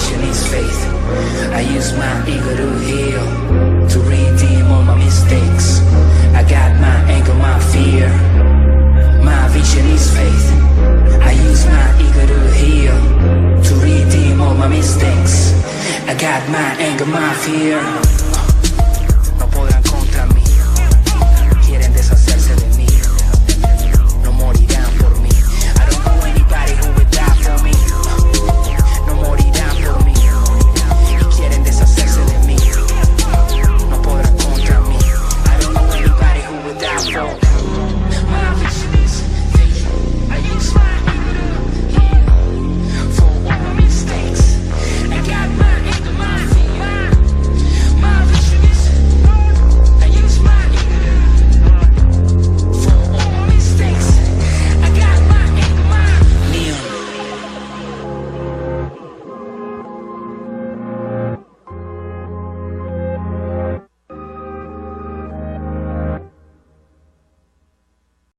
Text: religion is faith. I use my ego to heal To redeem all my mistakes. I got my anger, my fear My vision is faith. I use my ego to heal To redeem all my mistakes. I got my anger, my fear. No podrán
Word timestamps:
religion 0.00 0.28
is 0.28 0.46
faith. 0.46 0.80
I 1.52 1.60
use 1.60 1.92
my 1.94 2.24
ego 2.28 2.56
to 2.56 2.78
heal 2.80 3.24
To 3.88 3.98
redeem 4.00 4.66
all 4.70 4.82
my 4.82 4.96
mistakes. 4.96 5.80
I 6.34 6.42
got 6.42 6.80
my 6.80 6.96
anger, 7.10 7.34
my 7.34 7.58
fear 7.72 8.08
My 9.22 9.48
vision 9.48 9.86
is 9.86 10.10
faith. 10.14 10.46
I 11.22 11.32
use 11.32 11.66
my 11.66 11.86
ego 12.00 12.26
to 12.26 12.40
heal 12.54 12.96
To 13.64 13.74
redeem 13.76 14.40
all 14.40 14.54
my 14.54 14.68
mistakes. 14.68 15.52
I 16.06 16.14
got 16.14 16.48
my 16.48 16.70
anger, 16.78 17.06
my 17.06 17.34
fear. 17.34 17.80
No 19.38 19.46
podrán 19.46 19.79